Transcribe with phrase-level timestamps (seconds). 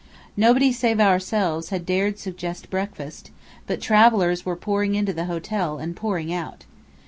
[0.35, 3.29] Nobody save ourselves had dared suggest breakfast;
[3.67, 6.65] but travellers were pouring into the hotel, and pouring out.